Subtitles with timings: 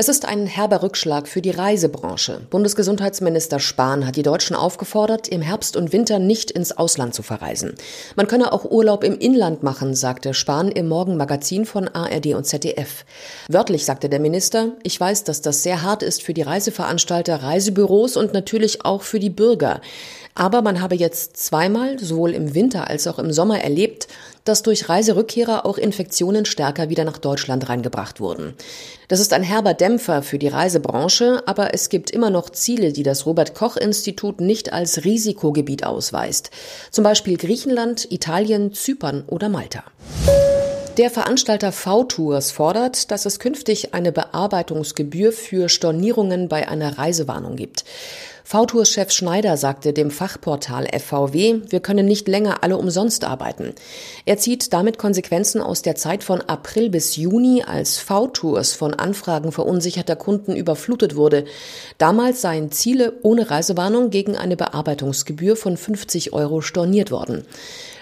[0.00, 2.40] Es ist ein herber Rückschlag für die Reisebranche.
[2.48, 7.74] Bundesgesundheitsminister Spahn hat die Deutschen aufgefordert, im Herbst und Winter nicht ins Ausland zu verreisen.
[8.16, 13.04] Man könne auch Urlaub im Inland machen, sagte Spahn im Morgenmagazin von ARD und ZDF.
[13.48, 18.16] Wörtlich sagte der Minister, ich weiß, dass das sehr hart ist für die Reiseveranstalter, Reisebüros
[18.16, 19.82] und natürlich auch für die Bürger.
[20.34, 24.08] Aber man habe jetzt zweimal, sowohl im Winter als auch im Sommer erlebt,
[24.44, 28.54] dass durch Reiserückkehrer auch Infektionen stärker wieder nach Deutschland reingebracht wurden.
[29.08, 33.02] Das ist ein herber Dämpfer für die Reisebranche, aber es gibt immer noch Ziele, die
[33.02, 36.50] das Robert Koch Institut nicht als Risikogebiet ausweist.
[36.90, 39.82] Zum Beispiel Griechenland, Italien, Zypern oder Malta.
[40.96, 47.84] Der Veranstalter V-Tours fordert, dass es künftig eine Bearbeitungsgebühr für Stornierungen bei einer Reisewarnung gibt.
[48.50, 53.74] V-Tours-Chef Schneider sagte dem Fachportal FVW, wir können nicht länger alle umsonst arbeiten.
[54.24, 59.52] Er zieht damit Konsequenzen aus der Zeit von April bis Juni, als V-Tours von Anfragen
[59.52, 61.44] verunsicherter Kunden überflutet wurde.
[61.98, 67.44] Damals seien Ziele ohne Reisewarnung gegen eine Bearbeitungsgebühr von 50 Euro storniert worden.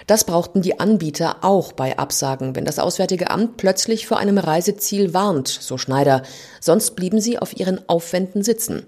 [0.09, 5.13] Das brauchten die Anbieter auch bei Absagen, wenn das Auswärtige Amt plötzlich vor einem Reiseziel
[5.13, 6.23] warnt, so Schneider.
[6.59, 8.87] Sonst blieben sie auf ihren Aufwänden sitzen.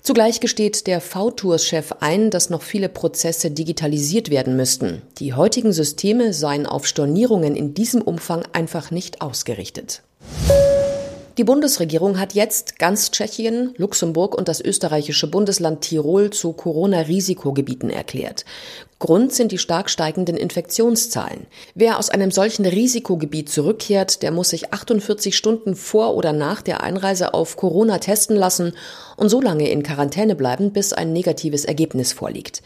[0.00, 5.02] Zugleich gesteht der V-Tours-Chef ein, dass noch viele Prozesse digitalisiert werden müssten.
[5.18, 10.02] Die heutigen Systeme seien auf Stornierungen in diesem Umfang einfach nicht ausgerichtet.
[11.36, 18.44] Die Bundesregierung hat jetzt ganz Tschechien, Luxemburg und das österreichische Bundesland Tirol zu Corona-Risikogebieten erklärt.
[19.00, 21.46] Grund sind die stark steigenden Infektionszahlen.
[21.74, 26.82] Wer aus einem solchen Risikogebiet zurückkehrt, der muss sich 48 Stunden vor oder nach der
[26.82, 28.74] Einreise auf Corona testen lassen
[29.16, 32.62] und so lange in Quarantäne bleiben, bis ein negatives Ergebnis vorliegt.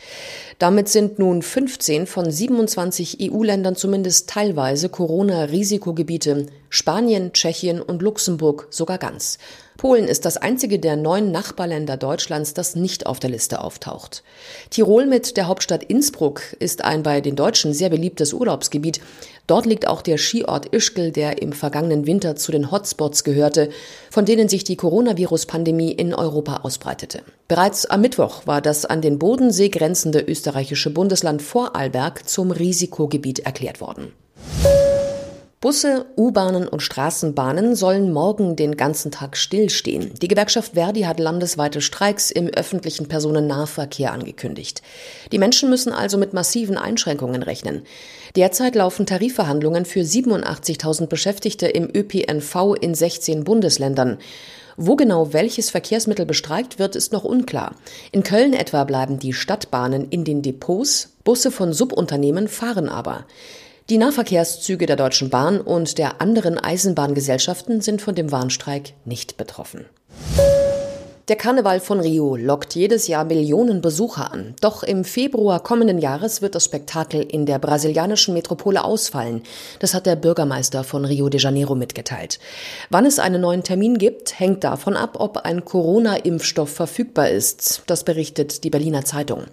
[0.58, 8.98] Damit sind nun 15 von 27 EU-Ländern zumindest teilweise Corona-Risikogebiete, Spanien, Tschechien und Luxemburg sogar
[8.98, 9.38] ganz.
[9.76, 14.22] Polen ist das einzige der neun Nachbarländer Deutschlands, das nicht auf der Liste auftaucht.
[14.70, 19.00] Tirol mit der Hauptstadt Innsbruck ist ein bei den Deutschen sehr beliebtes Urlaubsgebiet.
[19.48, 23.68] Dort liegt auch der Skiort Ischgl, der im vergangenen Winter zu den Hotspots gehörte,
[24.10, 27.22] von denen sich die Coronavirus-Pandemie in Europa ausbreitete.
[27.48, 33.80] Bereits am Mittwoch war das an den Bodensee grenzende österreichische Bundesland Vorarlberg zum Risikogebiet erklärt
[33.80, 34.12] worden.
[35.64, 40.12] Busse, U-Bahnen und Straßenbahnen sollen morgen den ganzen Tag stillstehen.
[40.20, 44.82] Die Gewerkschaft Verdi hat landesweite Streiks im öffentlichen Personennahverkehr angekündigt.
[45.32, 47.84] Die Menschen müssen also mit massiven Einschränkungen rechnen.
[48.36, 54.18] Derzeit laufen Tarifverhandlungen für 87.000 Beschäftigte im ÖPNV in 16 Bundesländern.
[54.76, 57.74] Wo genau welches Verkehrsmittel bestreikt wird, ist noch unklar.
[58.12, 63.24] In Köln etwa bleiben die Stadtbahnen in den Depots, Busse von Subunternehmen fahren aber.
[63.90, 69.84] Die Nahverkehrszüge der Deutschen Bahn und der anderen Eisenbahngesellschaften sind von dem Warnstreik nicht betroffen.
[71.28, 74.54] Der Karneval von Rio lockt jedes Jahr Millionen Besucher an.
[74.60, 79.42] Doch im Februar kommenden Jahres wird das Spektakel in der brasilianischen Metropole ausfallen.
[79.78, 82.40] Das hat der Bürgermeister von Rio de Janeiro mitgeteilt.
[82.90, 87.84] Wann es einen neuen Termin gibt, hängt davon ab, ob ein Corona-Impfstoff verfügbar ist.
[87.86, 89.44] Das berichtet die Berliner Zeitung.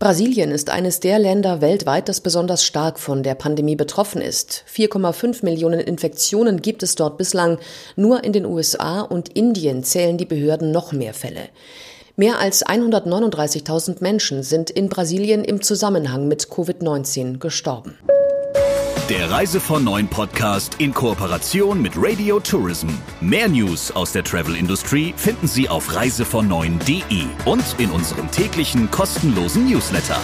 [0.00, 4.64] Brasilien ist eines der Länder weltweit, das besonders stark von der Pandemie betroffen ist.
[4.74, 7.58] 4,5 Millionen Infektionen gibt es dort bislang.
[7.94, 11.48] Nur in den USA und Indien zählen die Behörden noch mehr Fälle.
[12.16, 17.98] Mehr als 139.000 Menschen sind in Brasilien im Zusammenhang mit Covid-19 gestorben.
[19.10, 22.88] Der Reise von Neuen Podcast in Kooperation mit Radio Tourism.
[23.20, 26.48] Mehr News aus der Travel Industry finden Sie auf reisevon
[27.44, 30.18] und in unserem täglichen kostenlosen Newsletter.